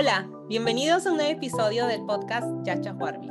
[0.00, 3.28] Hola, bienvenidos a un nuevo episodio del podcast Yacha Huarbi.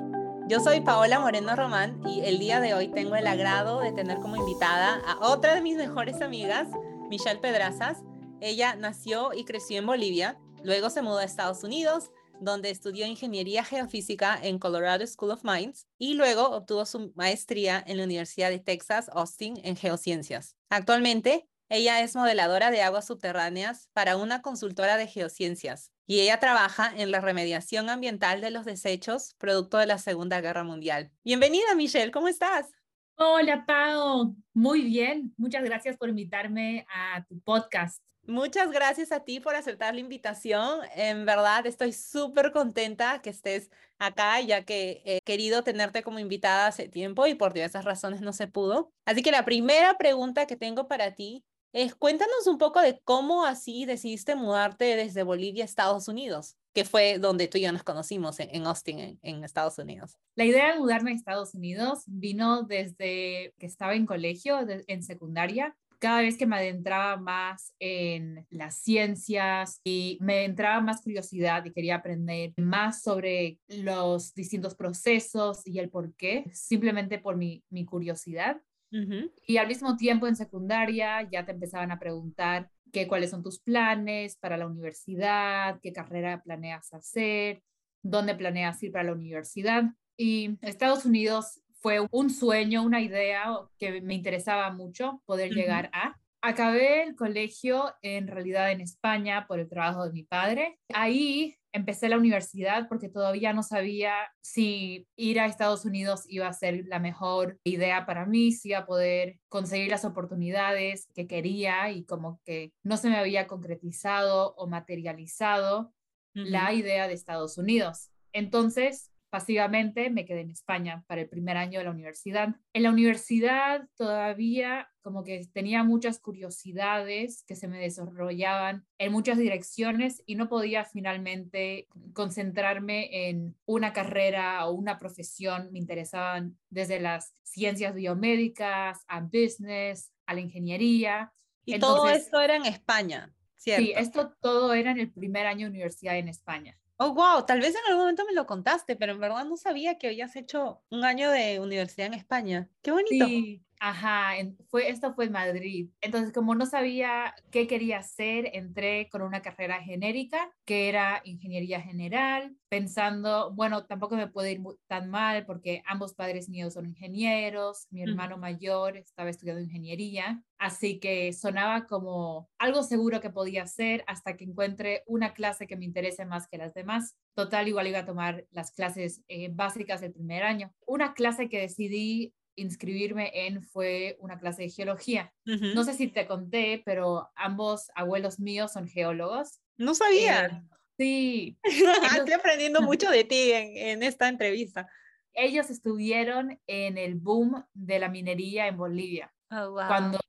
[0.48, 4.20] Yo soy Paola Moreno Román y el día de hoy tengo el agrado de tener
[4.20, 6.68] como invitada a otra de mis mejores amigas,
[7.10, 8.04] Michelle Pedrazas.
[8.40, 13.64] Ella nació y creció en Bolivia, luego se mudó a Estados Unidos, donde estudió ingeniería
[13.64, 18.60] geofísica en Colorado School of Mines y luego obtuvo su maestría en la Universidad de
[18.60, 20.56] Texas, Austin, en geociencias.
[20.70, 26.92] Actualmente, ella es modeladora de aguas subterráneas para una consultora de geociencias y ella trabaja
[26.98, 31.12] en la remediación ambiental de los desechos producto de la Segunda Guerra Mundial.
[31.24, 32.72] Bienvenida, Michelle, ¿cómo estás?
[33.14, 34.36] Hola, Pau.
[34.56, 35.32] Muy bien.
[35.38, 38.04] Muchas gracias por invitarme a tu podcast.
[38.24, 40.80] Muchas gracias a ti por aceptar la invitación.
[40.96, 46.66] En verdad, estoy súper contenta que estés acá, ya que he querido tenerte como invitada
[46.66, 48.92] hace tiempo y por diversas razones no se pudo.
[49.06, 53.46] Así que la primera pregunta que tengo para ti es, cuéntanos un poco de cómo
[53.46, 57.84] así decidiste mudarte desde Bolivia a Estados Unidos, que fue donde tú y yo nos
[57.84, 60.18] conocimos, en, Austin, en, Estados Unidos.
[60.36, 65.76] La idea de mudarme a Estados Unidos vino desde que estaba en colegio, en secundaria
[66.00, 71.72] cada vez que me adentraba más en las ciencias y me entraba más curiosidad y
[71.72, 77.86] quería aprender más sobre los distintos procesos y el por qué, simplemente por mi, mi
[77.86, 83.44] curiosidad, y al mismo tiempo en secundaria ya te empezaban a preguntar qué cuáles son
[83.44, 87.62] tus planes para la universidad, qué carrera planeas hacer,
[88.02, 89.84] dónde planeas ir para la universidad.
[90.18, 93.46] Y Estados Unidos fue un sueño, una idea
[93.78, 96.20] que me interesaba mucho poder llegar a.
[96.42, 100.80] Acabé el colegio en realidad en España por el trabajo de mi padre.
[100.94, 106.54] Ahí empecé la universidad porque todavía no sabía si ir a Estados Unidos iba a
[106.54, 111.92] ser la mejor idea para mí, si iba a poder conseguir las oportunidades que quería
[111.92, 115.94] y como que no se me había concretizado o materializado
[116.34, 118.12] la idea de Estados Unidos.
[118.32, 122.56] Entonces, pasivamente me quedé en España para el primer año de la universidad.
[122.74, 129.38] En la universidad todavía como que tenía muchas curiosidades que se me desarrollaban en muchas
[129.38, 135.70] direcciones y no podía finalmente concentrarme en una carrera o una profesión.
[135.72, 141.34] Me interesaban desde las ciencias biomédicas a business, a la ingeniería.
[141.66, 143.84] Y todo esto era en España, ¿cierto?
[143.84, 146.78] Sí, esto todo era en el primer año de universidad en España.
[147.02, 149.98] Oh, wow, tal vez en algún momento me lo contaste, pero en verdad no sabía
[149.98, 152.70] que habías hecho un año de universidad en España.
[152.82, 153.26] Qué bonito.
[153.28, 154.34] Sí, Ajá,
[154.68, 155.90] fue, esto fue en Madrid.
[156.02, 161.80] Entonces, como no sabía qué quería hacer, entré con una carrera genérica, que era ingeniería
[161.80, 167.88] general, pensando, bueno, tampoco me puede ir tan mal porque ambos padres míos son ingenieros,
[167.90, 168.10] mi mm.
[168.10, 174.36] hermano mayor estaba estudiando ingeniería, así que sonaba como algo seguro que podía hacer hasta
[174.36, 177.16] que encuentre una clase que me interese más que las demás.
[177.34, 180.74] Total, igual iba a tomar las clases eh, básicas del primer año.
[180.86, 185.34] Una clase que decidí inscribirme en fue una clase de geología.
[185.46, 189.60] No sé si te conté, pero ambos abuelos míos son geólogos.
[189.78, 190.46] No sabía.
[190.46, 190.62] Eh,
[190.98, 191.58] sí.
[191.64, 194.88] Estoy aprendiendo mucho de ti en, esta entrevista.
[195.34, 199.34] Ellos estuvieron en el boom de la minería en Bolivia.
[199.52, 200.20] Oh, cuando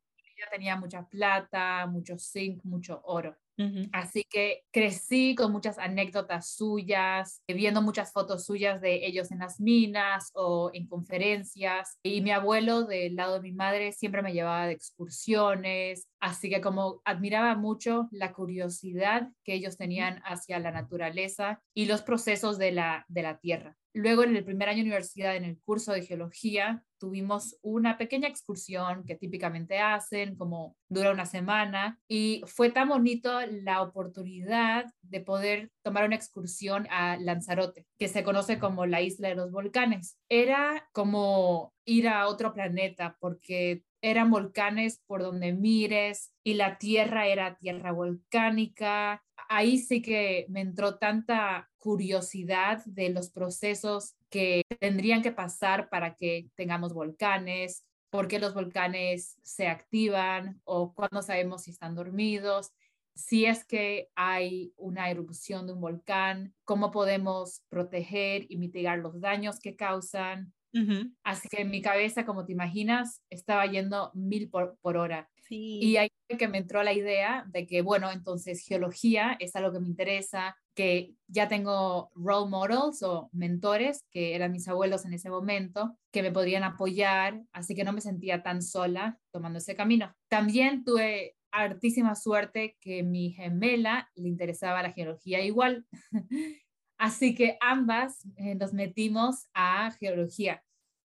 [0.50, 3.36] tenía mucha plata, mucho zinc, mucho oro.
[3.92, 9.40] Así que crecí con muchas anécdotas suyas, eh, viendo muchas fotos suyas de ellos en
[9.40, 11.98] las minas o en conferencias.
[12.02, 16.60] Y mi abuelo del lado de mi madre siempre me llevaba de excursiones, así que
[16.60, 22.72] como admiraba mucho la curiosidad que ellos tenían hacia la naturaleza y los procesos de
[22.72, 23.76] la, de la tierra.
[23.92, 28.28] Luego, en el primer año de universidad, en el curso de geología, tuvimos una pequeña
[28.28, 35.20] excursión que típicamente hacen, como dura una semana, y fue tan bonito la oportunidad de
[35.20, 40.18] poder tomar una excursión a Lanzarote, que se conoce como la isla de los volcanes.
[40.28, 47.26] Era como ir a otro planeta porque eran volcanes por donde mires y la tierra
[47.26, 49.22] era tierra volcánica.
[49.48, 56.14] Ahí sí que me entró tanta curiosidad de los procesos que tendrían que pasar para
[56.14, 62.72] que tengamos volcanes, por qué los volcanes se activan o cuándo sabemos si están dormidos,
[63.14, 69.20] si es que hay una erupción de un volcán, cómo podemos proteger y mitigar los
[69.20, 70.52] daños que causan.
[71.24, 75.30] Así que en mi cabeza, como te imaginas, estaba yendo mil por, por hora.
[75.82, 76.08] Y ahí
[76.38, 80.56] que me entró la idea de que, bueno, entonces geología es algo que me interesa,
[80.74, 86.22] que ya tengo role models o mentores, que eran mis abuelos en ese momento, que
[86.22, 90.14] me podrían apoyar, así que no me sentía tan sola tomando ese camino.
[90.28, 95.86] También tuve hartísima suerte que mi gemela le interesaba la geología igual.
[97.00, 100.62] Así que ambas eh, nos metimos a geología.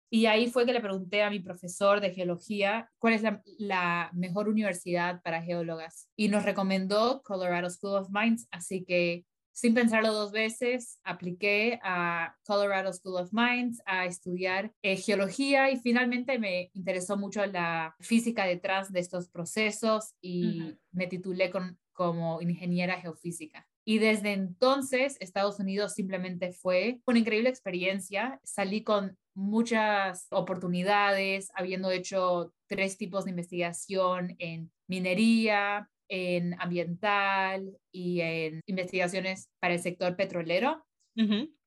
[0.09, 4.11] Y ahí fue que le pregunté a mi profesor de geología cuál es la, la,
[4.13, 6.09] mejor universidad para geólogas.
[6.17, 8.45] Y nos recomendó Colorado School of Mines.
[8.51, 14.97] Así que sin pensarlo dos veces, apliqué a Colorado School of Mines a estudiar eh,
[14.97, 21.51] geología y finalmente me interesó mucho la física detrás de estos procesos y me titulé
[21.51, 23.64] con, como ingeniera geofísica.
[23.85, 28.39] Y desde entonces Estados Unidos simplemente fue una increíble experiencia.
[28.43, 38.21] Salí con muchas oportunidades, habiendo hecho tres tipos de investigación en minería, en ambiental y
[38.21, 40.83] en investigaciones para el sector petrolero.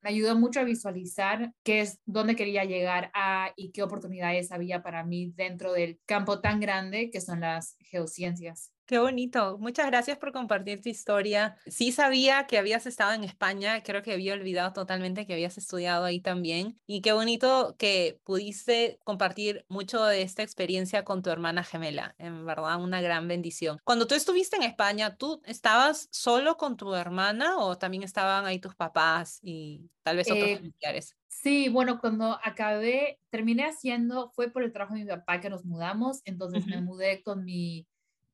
[0.01, 4.83] Me ayudó mucho a visualizar qué es, dónde quería llegar a y qué oportunidades había
[4.83, 8.71] para mí dentro del campo tan grande que son las geociencias.
[8.89, 9.59] Qué bonito.
[9.59, 11.55] Muchas gracias por compartir tu historia.
[11.67, 16.05] Sí sabía que habías estado en España, creo que había olvidado totalmente que habías estudiado
[16.05, 16.79] ahí también.
[16.87, 22.15] Y qué bonito que pudiste compartir mucho de esta experiencia con tu hermana gemela.
[22.17, 23.77] En verdad, una gran bendición.
[23.83, 28.57] Cuando tú estuviste en España, ¿tú estabas solo con tu hermana o también estaban ahí
[28.57, 31.15] tus papás y tal vez otros eh, familiares?
[31.27, 35.63] Sí, bueno, cuando acabé, terminé haciendo, fue por el trabajo de mi papá que nos
[35.63, 37.85] mudamos, entonces me mudé con mi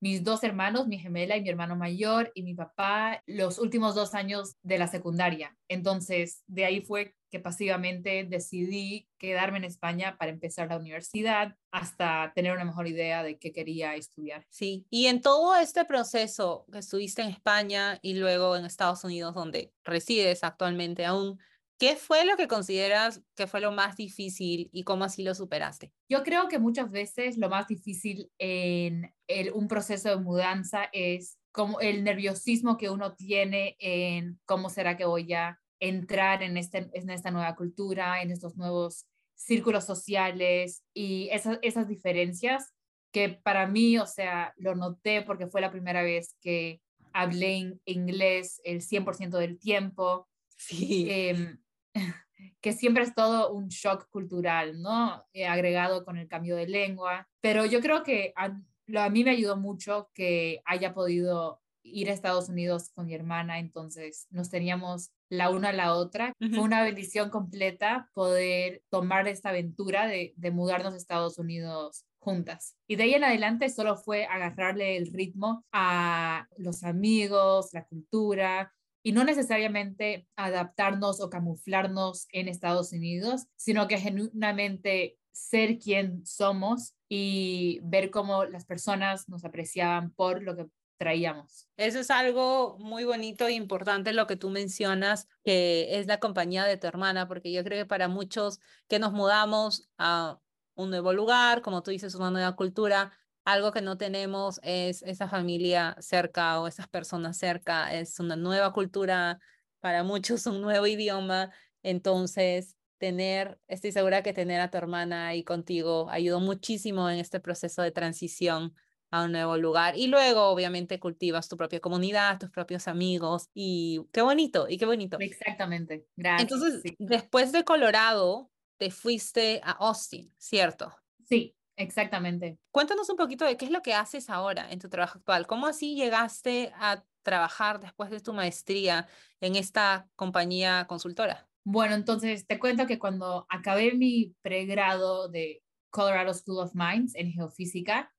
[0.06, 4.14] mis dos hermanos, mi gemela y mi hermano mayor, y mi papá los últimos dos
[4.14, 5.58] años de la secundaria.
[5.68, 12.32] Entonces, de ahí fue que pasivamente decidí quedarme en España para empezar la universidad hasta
[12.36, 14.46] tener una mejor idea de qué quería estudiar.
[14.52, 19.34] Sí, y en todo este proceso que estuviste en España y luego en Estados Unidos,
[19.34, 21.40] donde resides actualmente aún,
[21.78, 25.92] ¿Qué fue lo que consideras que fue lo más difícil y cómo así lo superaste?
[26.10, 29.12] Yo creo que muchas veces lo más difícil en
[29.54, 35.06] un proceso de mudanza es como el nerviosismo que uno tiene en cómo será que
[35.06, 39.06] voy a entrar en, este, en esta nueva cultura, en estos nuevos
[39.36, 42.74] círculos sociales y esas, esas diferencias
[43.12, 46.82] que para mí, o sea, lo noté porque fue la primera vez que
[47.14, 50.28] hablé inglés el 100% del tiempo.
[50.58, 51.08] Sí.
[51.10, 51.58] Em,
[52.62, 55.24] que siempre es todo un shock cultural, ¿no?
[55.34, 57.28] Eh, agregado con el cambio de lengua.
[57.42, 58.60] Pero yo creo que a,
[58.98, 63.60] a mí me ayudó mucho que haya podido ir a Estados Unidos con mi hermana,
[63.60, 66.34] entonces nos teníamos la una a la otra.
[66.40, 72.76] Fue una bendición completa poder tomar esta aventura de, de mudarnos a Estados Unidos juntas.
[72.88, 78.74] Y de ahí en adelante solo fue agarrarle el ritmo a los amigos, la cultura,
[79.06, 86.96] y no necesariamente adaptarnos o camuflarnos en Estados Unidos, sino que genuinamente ser quien somos
[87.08, 90.66] y ver cómo las personas nos apreciaban por lo que
[90.98, 91.70] traíamos.
[91.78, 96.64] Eso es algo muy bonito e importante lo que tú mencionas, que es la compañía
[96.64, 100.40] de tu hermana, porque yo creo que para muchos que nos mudamos a
[100.74, 103.12] un nuevo lugar, como tú dices, una nueva cultura,
[103.46, 108.74] algo que no tenemos es esa familia cerca o esas personas cerca, es una nueva
[108.74, 109.40] cultura,
[109.80, 111.52] para muchos un nuevo idioma,
[111.84, 117.40] entonces tener, estoy segura que tener a tu hermana ahí contigo ayudó muchísimo en este
[117.40, 118.74] proceso de transición
[119.12, 124.02] a un nuevo lugar y luego obviamente cultivas tu propia comunidad, tus propios amigos y
[124.12, 125.18] qué bonito, y qué bonito.
[125.20, 126.52] Exactamente, gracias.
[126.52, 130.92] Entonces, después de Colorado, te fuiste a Austin, ¿cierto?
[131.24, 132.60] Sí, Exactamente.
[132.72, 135.48] Cuéntanos un poquito de qué es lo que haces ahora en tu trabajo actual.
[135.48, 139.08] ¿Cómo así llegaste a trabajar después de tu maestría
[139.40, 141.50] en esta compañía consultora?
[141.64, 147.32] Bueno, entonces te cuento que cuando acabé mi pregrado de Colorado School of Mines en
[147.32, 148.14] geofísica,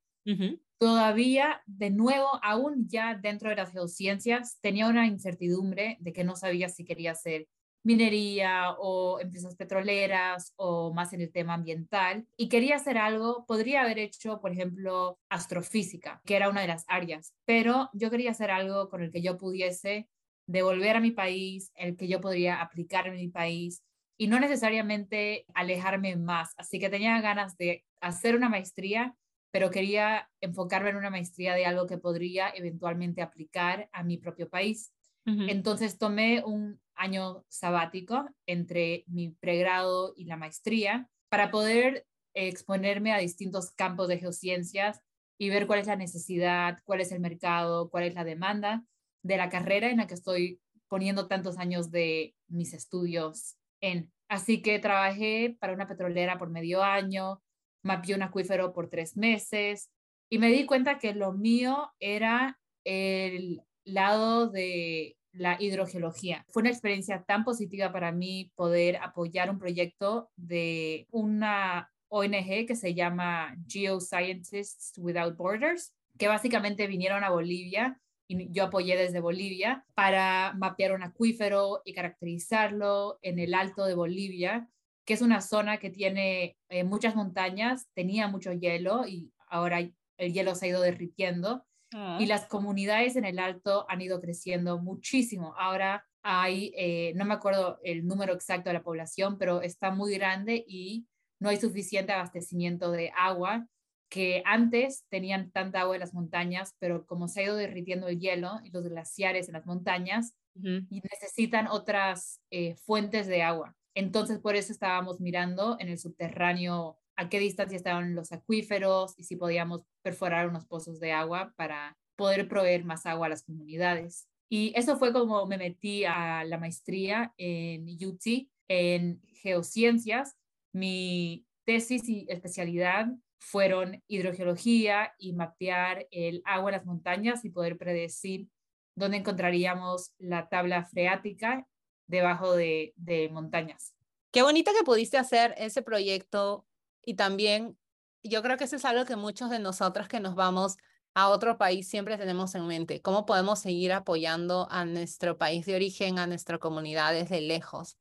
[0.78, 6.36] todavía, de nuevo, aún ya dentro de las geociencias, tenía una incertidumbre de que no
[6.36, 7.48] sabía si quería ser
[7.86, 12.26] minería o empresas petroleras o más en el tema ambiental.
[12.36, 16.84] Y quería hacer algo, podría haber hecho, por ejemplo, astrofísica, que era una de las
[16.88, 20.08] áreas, pero yo quería hacer algo con el que yo pudiese
[20.48, 23.84] devolver a mi país, el que yo podría aplicar en mi país
[24.18, 26.54] y no necesariamente alejarme más.
[26.56, 29.14] Así que tenía ganas de hacer una maestría,
[29.52, 34.48] pero quería enfocarme en una maestría de algo que podría eventualmente aplicar a mi propio
[34.48, 34.92] país.
[35.26, 43.18] Entonces tomé un año sabático entre mi pregrado y la maestría para poder exponerme a
[43.18, 45.02] distintos campos de geociencias
[45.38, 48.84] y ver cuál es la necesidad, cuál es el mercado, cuál es la demanda
[49.22, 54.12] de la carrera en la que estoy poniendo tantos años de mis estudios en.
[54.28, 57.42] Así que trabajé para una petrolera por medio año,
[57.82, 59.90] mapeé un acuífero por tres meses,
[60.28, 66.44] Y me di cuenta que lo mío era el lado de la hidrogeología.
[66.48, 72.76] Fue una experiencia tan positiva para mí poder apoyar un proyecto de una ONG que
[72.76, 79.84] se llama Geoscientists Without Borders, que básicamente vinieron a Bolivia y yo apoyé desde Bolivia
[79.94, 84.68] para mapear un acuífero y caracterizarlo en el alto de Bolivia,
[85.04, 90.32] que es una zona que tiene eh, muchas montañas, tenía mucho hielo y ahora el
[90.32, 92.18] hielo se ha ido derritiendo y ah.
[92.26, 95.54] las comunidades en el alto han ido creciendo muchísimo.
[95.56, 100.14] Ahora hay, eh, no me acuerdo el número exacto de la población, pero está muy
[100.14, 101.06] grande y
[101.40, 103.66] no hay suficiente abastecimiento de agua
[104.08, 108.20] que antes tenían tanta agua en las montañas, pero como se ha ido derritiendo el
[108.20, 113.76] hielo y los glaciares en las montañas, y necesitan otras eh, fuentes de agua.
[113.94, 119.24] Entonces, por eso estábamos mirando en el subterráneo a qué distancia estaban los acuíferos y
[119.24, 124.28] si podíamos perforar unos pozos de agua para poder proveer más agua a las comunidades.
[124.48, 130.36] Y eso fue como me metí a la maestría en UT en geociencias.
[130.72, 133.08] Mi tesis y especialidad
[133.38, 138.48] fueron hidrogeología y mapear el agua en las montañas y poder predecir
[138.94, 141.66] dónde encontraríamos la tabla freática
[142.06, 143.94] debajo de, de montañas.
[144.32, 146.66] Qué bonito que pudiste hacer ese proyecto
[147.06, 147.78] y también
[148.22, 150.76] yo creo que eso es algo que muchos de nosotros que nos vamos
[151.14, 155.76] a otro país siempre tenemos en mente, cómo podemos seguir apoyando a nuestro país de
[155.76, 157.96] origen, a nuestra comunidad desde lejos.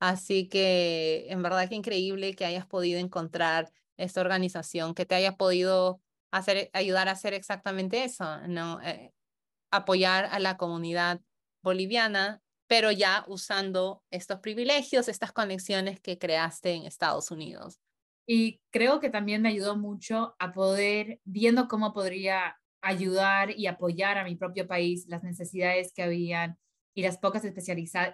[0.00, 5.36] Así que en verdad que increíble que hayas podido encontrar esta organización que te haya
[5.36, 8.80] podido hacer, ayudar a hacer exactamente eso, ¿no?
[8.82, 9.12] Eh,
[9.70, 11.20] apoyar a la comunidad
[11.62, 17.78] boliviana, pero ya usando estos privilegios, estas conexiones que creaste en Estados Unidos.
[18.30, 24.18] Y creo que también me ayudó mucho a poder, viendo cómo podría ayudar y apoyar
[24.18, 26.58] a mi propio país, las necesidades que habían
[26.94, 27.42] y las pocas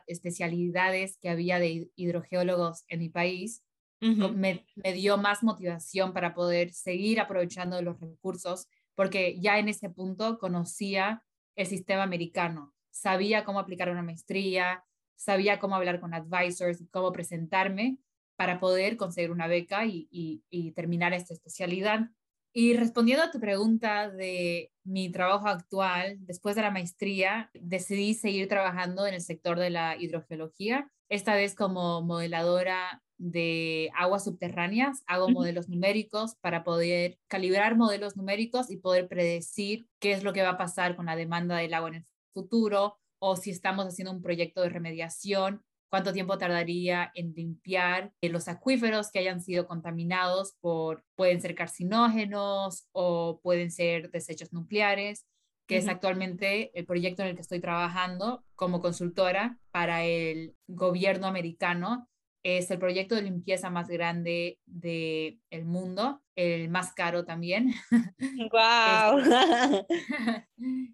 [0.07, 3.65] especialidades que había de hidrogeólogos en mi país,
[4.01, 10.39] me, dio más motivación para poder seguir aprovechando los recursos, porque ya en ese punto
[10.39, 11.25] conocía
[11.57, 14.85] el sistema americano, sabía cómo aplicar una maestría,
[15.17, 17.99] sabía cómo hablar con advisors, cómo presentarme
[18.37, 22.11] para poder conseguir una beca y, y terminar esta especialidad.
[22.53, 28.49] Y respondiendo a tu pregunta de mi trabajo actual, después de la maestría, decidí seguir
[28.49, 35.29] trabajando en el sector de la hidrogeología, esta vez como modeladora de aguas subterráneas, hago
[35.29, 40.51] modelos numéricos para poder calibrar modelos numéricos y poder predecir qué es lo que va
[40.51, 44.23] a pasar con la demanda del agua en el futuro o si estamos haciendo un
[44.23, 45.63] proyecto de remediación,
[45.95, 51.55] cuánto tiempo tardaría en limpiar eh, los acuíferos que hayan sido contaminados por, pueden ser
[51.55, 55.25] carcinógenos o pueden ser desechos nucleares
[55.69, 61.29] que es actualmente el proyecto en el que estoy trabajando como consultora para el gobierno
[61.29, 62.09] americano
[62.45, 67.73] es el proyecto de limpieza más grande del el mundo, el más caro también.
[68.53, 69.23] ¡Wow!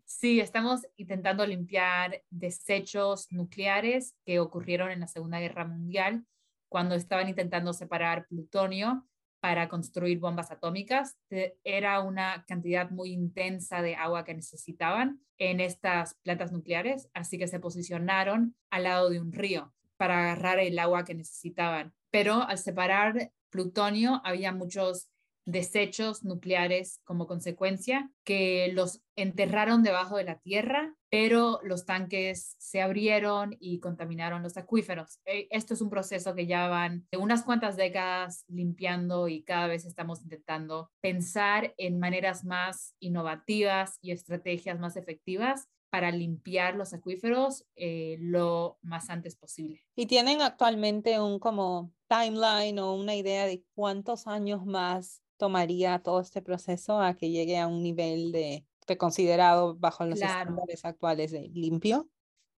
[0.04, 6.25] sí, estamos intentando limpiar desechos nucleares que ocurrieron en la Segunda Guerra Mundial
[6.69, 9.09] cuando estaban intentando separar plutonio
[9.40, 11.16] para construir bombas atómicas.
[11.64, 17.49] Era una cantidad muy intensa de agua que necesitaban en estas plantas nucleares, así que
[17.49, 21.92] se posicionaron al lado de un río para agarrar el agua que necesitaban.
[22.11, 25.11] Pero al separar plutonio había muchos
[25.45, 32.80] desechos nucleares como consecuencia que los enterraron debajo de la tierra, pero los tanques se
[32.80, 35.21] abrieron y contaminaron los acuíferos.
[35.26, 39.66] E, esto es un proceso que ya van de unas cuantas décadas limpiando y cada
[39.66, 46.94] vez estamos intentando pensar en maneras más innovativas y estrategias más efectivas para limpiar los
[46.94, 49.85] acuíferos eh, lo más antes posible.
[49.97, 56.20] ¿Y tienen actualmente un como timeline o una idea de cuántos años más tomaría todo
[56.20, 58.66] este proceso a que llegue a un nivel de,
[58.99, 62.09] considerado bajo los estándares actuales de limpio?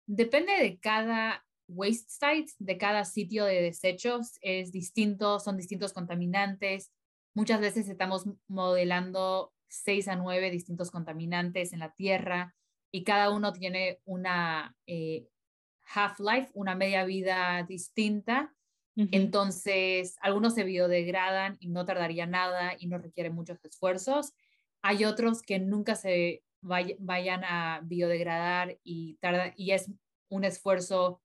[0.07, 6.93] Depende de cada waste site, de cada sitio de desechos, es distinto, son distintos contaminantes.
[7.35, 12.55] Muchas veces estamos modelando seis a nueve distintos contaminantes en la tierra
[12.93, 15.27] y cada uno tiene una eh,
[15.95, 18.55] half-life, una media vida distinta.
[18.95, 24.35] Entonces, algunos se biodegradan y no tardaría nada y no requieren muchos esfuerzos.
[24.83, 29.91] Hay otros que nunca se vayan a biodegradar y, tarda, y es
[30.29, 31.23] un esfuerzo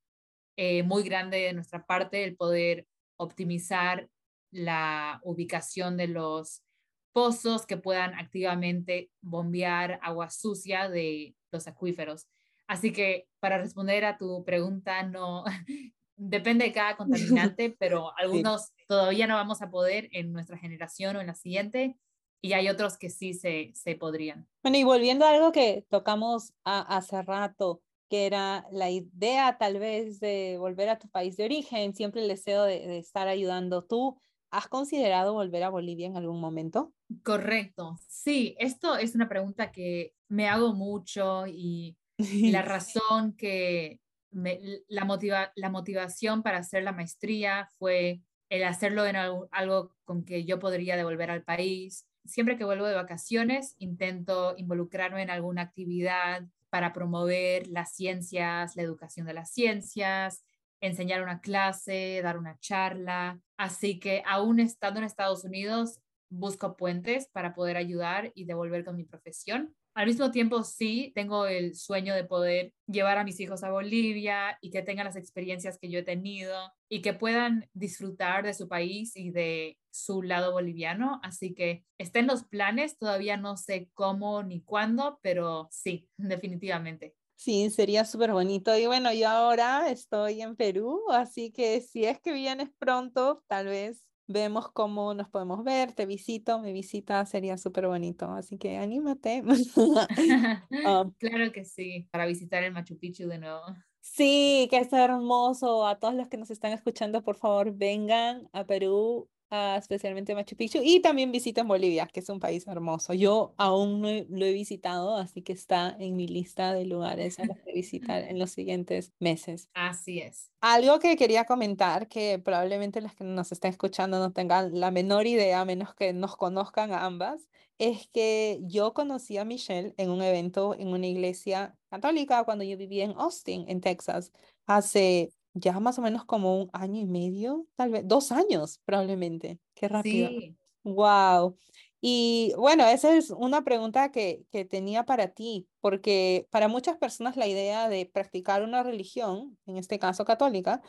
[0.56, 4.10] eh, muy grande de nuestra parte el poder optimizar
[4.52, 6.64] la ubicación de los
[7.12, 12.28] pozos que puedan activamente bombear agua sucia de los acuíferos.
[12.68, 15.46] Así que para responder a tu pregunta, no,
[16.18, 21.22] depende de cada contaminante, pero algunos todavía no vamos a poder en nuestra generación o
[21.22, 21.98] en la siguiente,
[22.42, 24.48] y hay otros que sí se, se podrían.
[24.62, 30.20] Bueno, y volviendo a algo que tocamos hace rato, que era la idea tal vez
[30.20, 33.84] de volver a tu país de origen, siempre el deseo de, de estar ayudando.
[33.84, 34.20] ¿Tú
[34.52, 36.94] has considerado volver a Bolivia en algún momento?
[37.24, 44.00] Correcto, sí, esto es una pregunta que me hago mucho y la razón que
[44.32, 50.24] la, motiva, la motivación para hacer la maestría fue el hacerlo en algo, algo, con
[50.24, 52.08] que yo podría devolver al país.
[52.26, 58.84] Siempre que vuelvo de vacaciones, intento involucrarme en alguna actividad para promover las ciencias, la
[58.84, 60.44] educación de las ciencias,
[60.82, 63.40] enseñar una clase, dar una charla.
[63.58, 68.96] Así que aún estando en Estados Unidos, busco puentes para poder ayudar y devolver con
[68.96, 69.76] mi profesión.
[69.98, 74.60] Al mismo tiempo, sí, tengo el sueño de poder llevar a mis hijos a Bolivia
[74.62, 76.56] y que tengan las experiencias que yo he tenido
[76.88, 81.20] y que puedan disfrutar de su país y de su lado boliviano.
[81.24, 87.16] Así que está en los planes, todavía no sé cómo ni cuándo, pero sí, definitivamente.
[87.38, 88.76] Sí, sería súper bonito.
[88.76, 93.68] Y bueno, yo ahora estoy en Perú, así que si es que vienes pronto, tal
[93.68, 98.78] vez vemos cómo nos podemos ver, te visito, me visita, sería súper bonito, así que
[98.78, 99.44] anímate.
[99.44, 99.54] Um,
[101.20, 103.62] claro que sí, para visitar el Machu Picchu de nuevo.
[104.02, 105.86] Sí, que es hermoso.
[105.86, 110.80] A todos los que nos están escuchando, por favor, vengan a Perú especialmente Machu Picchu,
[110.84, 113.14] y también visiten Bolivia, que es un país hermoso.
[113.14, 117.46] Yo aún no lo he visitado, así que está en mi lista de lugares a
[117.46, 119.70] los que visitar en los siguientes meses.
[119.74, 120.52] Así es.
[120.62, 125.28] Algo que quería comentar, que probablemente los que nos estén escuchando no tengan la menor
[125.28, 130.10] idea, a menos que nos conozcan a ambas, es que yo conocí a Michelle en
[130.10, 134.32] un evento en una iglesia católica cuando yo vivía en Austin, en Texas,
[134.66, 139.60] hace ya más o menos como un año y medio, tal vez, dos años probablemente.
[139.74, 140.30] Qué rápido.
[140.30, 140.56] Sí.
[140.84, 141.58] Wow.
[142.00, 147.36] Y bueno, esa es una pregunta que, que tenía para ti, porque para muchas personas
[147.38, 150.82] la idea de practicar una religión, en este caso católica,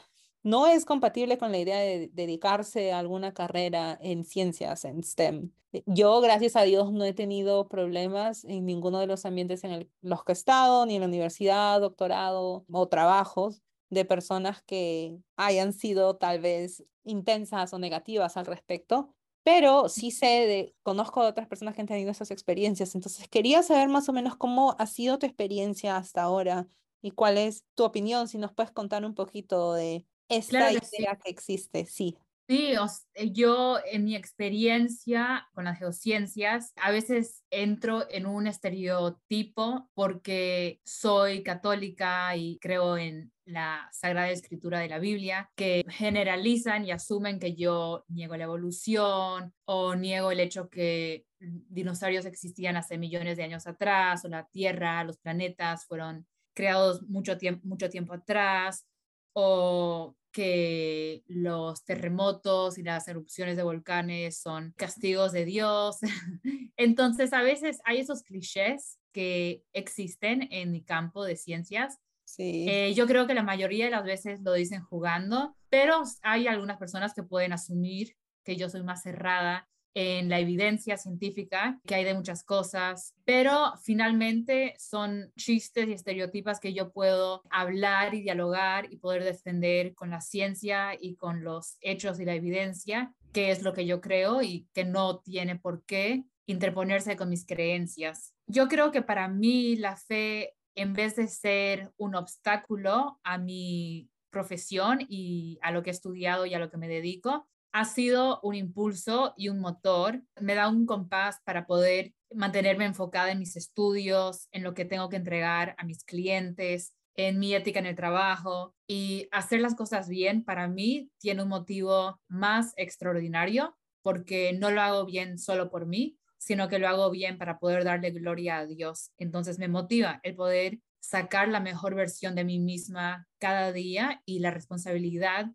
[0.43, 5.51] no es compatible con la idea de dedicarse a alguna carrera en ciencias, en STEM.
[5.85, 10.25] Yo, gracias a Dios, no he tenido problemas en ninguno de los ambientes en los
[10.25, 16.17] que he estado, ni en la universidad, doctorado o trabajos de personas que hayan sido
[16.17, 21.75] tal vez intensas o negativas al respecto, pero sí sé, de, conozco a otras personas
[21.75, 25.27] que han tenido esas experiencias, entonces quería saber más o menos cómo ha sido tu
[25.27, 26.69] experiencia hasta ahora
[27.01, 31.31] y cuál es tu opinión, si nos puedes contar un poquito de esta idea que
[31.31, 32.19] existe, sí.
[32.51, 32.73] Sí,
[33.15, 40.81] eh, yo en mi experiencia con las geociencias, a veces entro en un estereotipo porque
[40.85, 47.39] soy católica y creo en la Sagrada Escritura de la Biblia, que generalizan y asumen
[47.39, 53.45] que yo niego la evolución o niego el hecho que dinosaurios existían hace millones de
[53.45, 58.87] años atrás o la Tierra, los planetas fueron creados mucho, tiempo mucho tiempo atrás
[59.33, 65.99] o que los terremotos y las erupciones de volcanes son castigos de Dios.
[66.77, 71.99] Entonces, a veces hay esos clichés que existen en mi campo de ciencias.
[72.39, 76.79] Eh, yo creo que la mayoría de las veces lo dicen jugando, pero hay algunas
[76.79, 82.05] personas que pueden asumir que yo soy más cerrada en la evidencia científica que hay
[82.05, 88.93] de muchas cosas, pero finalmente son chistes y estereotipas que yo puedo hablar y dialogar
[88.93, 93.63] y poder defender con la ciencia y con los hechos y la evidencia, que es
[93.63, 98.33] lo que yo creo y que no tiene por qué interponerse con mis creencias.
[98.47, 104.09] Yo creo que para mí la fe, en vez de ser un obstáculo a mi
[104.31, 108.41] profesión y a lo que he estudiado y a lo que me dedico, ha sido
[108.43, 110.23] un impulso y un motor.
[110.41, 115.09] Me da un compás para poder mantenerme enfocada en mis estudios, en lo que tengo
[115.09, 120.09] que entregar a mis clientes, en mi ética en el trabajo y hacer las cosas
[120.09, 125.87] bien para mí tiene un motivo más extraordinario porque no lo hago bien solo por
[125.87, 129.13] mí, sino que lo hago bien para poder darle gloria a Dios.
[129.19, 134.39] Entonces me motiva el poder sacar la mejor versión de mí misma cada día y
[134.41, 135.51] la responsabilidad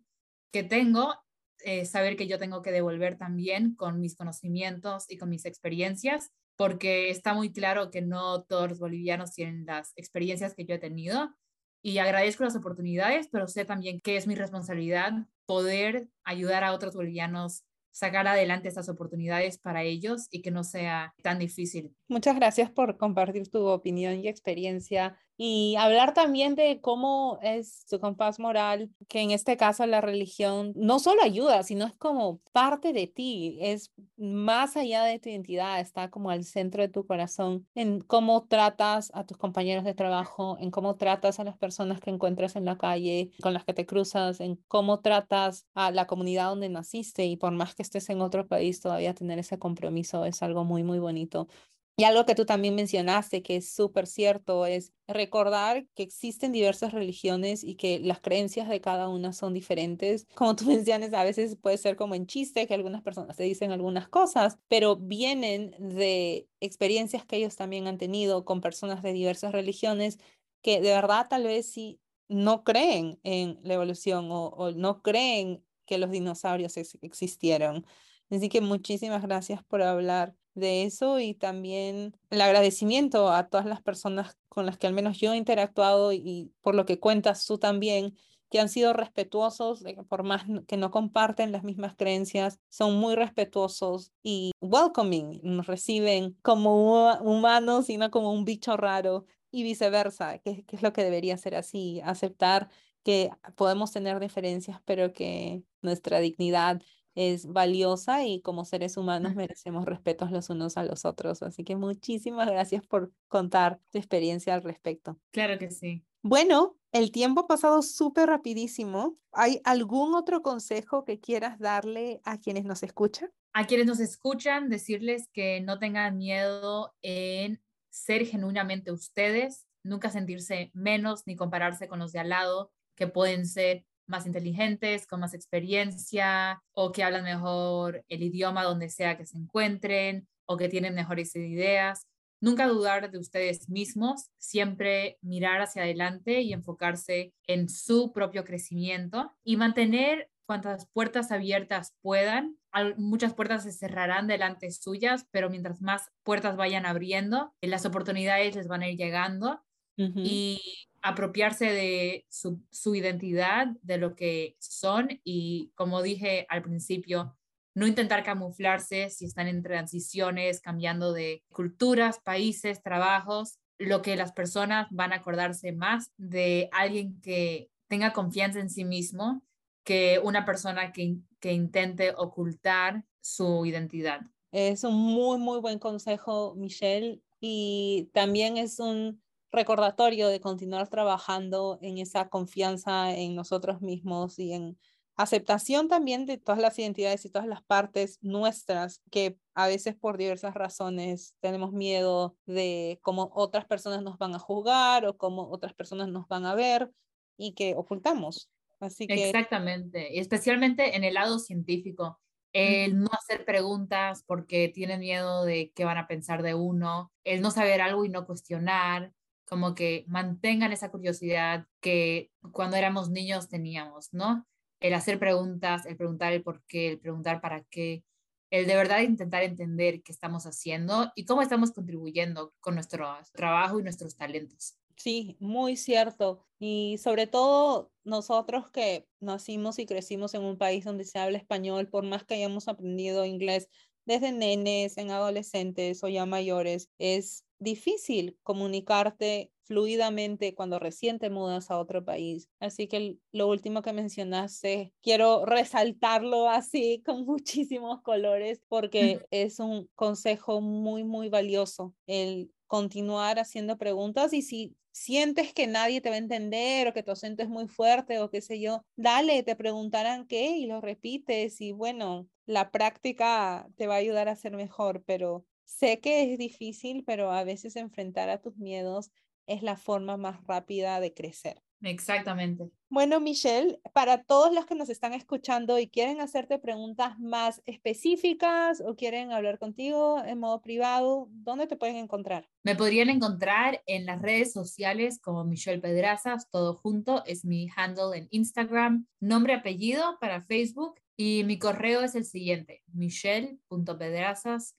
[0.52, 1.14] que tengo
[1.60, 6.30] eh, saber que yo tengo que devolver también con mis conocimientos y con mis experiencias,
[6.56, 10.78] porque está muy claro que no todos los bolivianos tienen las experiencias que yo he
[10.78, 11.34] tenido
[11.82, 15.12] y agradezco las oportunidades, pero sé también que es mi responsabilidad
[15.46, 17.64] poder ayudar a otros bolivianos
[17.94, 21.94] sacar adelante estas oportunidades para ellos y que no sea tan difícil.
[22.08, 27.98] Muchas gracias por compartir tu opinión y experiencia y hablar también de cómo es su
[27.98, 32.92] compás moral, que en este caso la religión no solo ayuda, sino es como parte
[32.92, 37.66] de ti, es más allá de tu identidad, está como al centro de tu corazón,
[37.74, 42.10] en cómo tratas a tus compañeros de trabajo, en cómo tratas a las personas que
[42.10, 46.50] encuentras en la calle, con las que te cruzas, en cómo tratas a la comunidad
[46.50, 50.42] donde naciste y por más que estés en otro país, todavía tener ese compromiso es
[50.42, 51.48] algo muy, muy bonito.
[51.96, 56.92] Y algo que tú también mencionaste, que es súper cierto, es recordar que existen diversas
[56.92, 60.26] religiones y que las creencias de cada una son diferentes.
[60.34, 63.70] Como tú mencionas, a veces puede ser como en chiste que algunas personas te dicen
[63.70, 69.52] algunas cosas, pero vienen de experiencias que ellos también han tenido con personas de diversas
[69.52, 70.18] religiones
[70.62, 75.98] que de verdad tal vez sí no creen en la evolución o, no creen que
[75.98, 77.86] los dinosaurios existieron.
[78.30, 83.82] Así que muchísimas gracias por hablar de eso y también el agradecimiento a todas las
[83.82, 87.58] personas con las que al menos yo he interactuado y por lo que cuentas tú
[87.58, 88.16] también,
[88.50, 94.12] que han sido respetuosos, por más que no comparten las mismas creencias, son muy respetuosos
[94.22, 100.64] y welcoming, nos reciben como humanos y no como un bicho raro y viceversa, que,
[100.64, 102.68] que es lo que debería ser así, aceptar
[103.04, 106.82] que podemos tener diferencias, pero que nuestra dignidad
[107.14, 111.42] es valiosa y como seres humanos merecemos respetos los unos a los otros.
[111.42, 115.18] Así que muchísimas gracias por contar tu experiencia al respecto.
[115.30, 116.04] Claro que sí.
[116.22, 119.18] Bueno, el tiempo ha pasado súper rapidísimo.
[119.32, 123.30] ¿Hay algún otro consejo que quieras darle a quienes nos escuchan?
[123.52, 130.70] A quienes nos escuchan, decirles que no tengan miedo en ser genuinamente ustedes, nunca sentirse
[130.72, 135.34] menos ni compararse con los de al lado, que pueden ser más inteligentes, con más
[135.34, 140.94] experiencia o que hablan mejor el idioma donde sea que se encuentren o que tienen
[140.94, 142.06] mejores ideas.
[142.40, 149.32] Nunca dudar de ustedes mismos, siempre mirar hacia adelante y enfocarse en su propio crecimiento
[149.42, 152.58] y mantener cuantas puertas abiertas puedan.
[152.98, 158.68] Muchas puertas se cerrarán delante suyas, pero mientras más puertas vayan abriendo, las oportunidades les
[158.68, 159.62] van a ir llegando.
[159.96, 160.60] Y
[161.04, 167.36] apropiarse de su, identidad, de lo que son y, como dije al principio,
[167.74, 174.32] no intentar camuflarse si están en transiciones, cambiando de culturas, países, trabajos, lo que las
[174.32, 179.42] personas van a acordarse más de alguien que tenga confianza en sí mismo
[179.84, 184.22] que una persona que, que intente ocultar su identidad.
[184.52, 189.22] Es un muy, muy buen consejo, Michelle, y también es un
[189.54, 194.78] recordatorio de continuar trabajando en esa confianza en nosotros mismos y en
[195.16, 200.18] aceptación también de todas las identidades y todas las partes nuestras que a veces por
[200.18, 205.72] diversas razones tenemos miedo de cómo otras personas nos van a juzgar o cómo otras
[205.72, 206.90] personas nos van a ver
[207.36, 208.50] y que ocultamos.
[208.80, 209.28] Así que...
[209.28, 212.20] Exactamente, y especialmente en el lado científico.
[212.52, 217.40] El no hacer preguntas porque tienen miedo de qué van a pensar de uno, el
[217.40, 219.12] no saber algo y no cuestionar,
[219.44, 224.46] como que mantengan esa curiosidad que cuando éramos niños teníamos, ¿no?
[224.80, 228.04] El hacer preguntas, el preguntar el por qué, el preguntar para qué,
[228.50, 233.80] el de verdad intentar entender qué estamos haciendo y cómo estamos contribuyendo con nuestro trabajo
[233.80, 234.78] y nuestros talentos.
[234.96, 236.46] Sí, muy cierto.
[236.58, 241.88] Y sobre todo nosotros que nacimos y crecimos en un país donde se habla español,
[241.88, 243.68] por más que hayamos aprendido inglés
[244.06, 251.70] desde nenes, en adolescentes o ya mayores, es difícil comunicarte fluidamente cuando recién te mudas
[251.70, 252.48] a otro país.
[252.60, 259.88] Así que lo último que mencionaste, quiero resaltarlo así con muchísimos colores porque es un
[259.94, 266.14] consejo muy, muy valioso el continuar haciendo preguntas y si sientes que nadie te va
[266.14, 269.56] a entender o que tu acento es muy fuerte o qué sé yo, dale, te
[269.56, 274.56] preguntarán qué y lo repites y bueno, la práctica te va a ayudar a ser
[274.56, 279.10] mejor, pero Sé que es difícil, pero a veces enfrentar a tus miedos
[279.46, 281.62] es la forma más rápida de crecer.
[281.80, 282.70] Exactamente.
[282.88, 288.80] Bueno, Michelle, para todos los que nos están escuchando y quieren hacerte preguntas más específicas
[288.80, 292.48] o quieren hablar contigo en modo privado, ¿dónde te pueden encontrar?
[292.62, 298.16] Me podrían encontrar en las redes sociales como Michelle Pedrazas, todo junto, es mi handle
[298.16, 304.76] en Instagram, nombre, apellido para Facebook y mi correo es el siguiente, michelle.pedrazas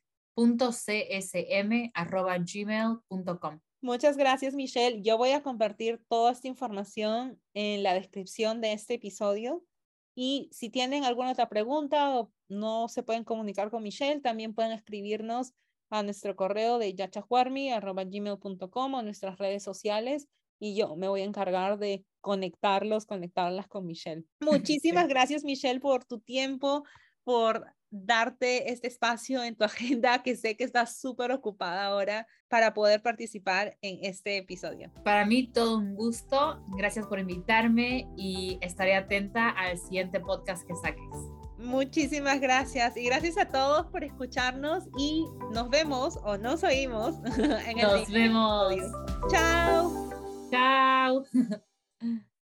[2.44, 5.02] gmail.com Muchas gracias, Michelle.
[5.04, 9.64] Yo voy a compartir toda esta información en la descripción de este episodio.
[10.16, 14.72] Y si tienen alguna otra pregunta o no se pueden comunicar con Michelle, también pueden
[14.72, 15.54] escribirnos
[15.92, 20.28] a nuestro correo de yachajuarmi.gmail.com o nuestras redes sociales
[20.60, 24.26] y yo me voy a encargar de conectarlos, conectarlas con Michelle.
[24.42, 26.84] Muchísimas gracias, Michelle, por tu tiempo,
[27.24, 32.74] por darte este espacio en tu agenda, que sé que estás súper ocupada ahora para
[32.74, 34.92] poder participar en este episodio.
[35.04, 40.76] Para mí todo un gusto, gracias por invitarme y estaré atenta al siguiente podcast que
[40.76, 41.36] saques.
[41.58, 47.80] Muchísimas gracias y gracias a todos por escucharnos y nos vemos o nos oímos en
[47.80, 48.76] el Nos vemos.
[49.32, 50.15] Chao.
[50.50, 51.26] Chao.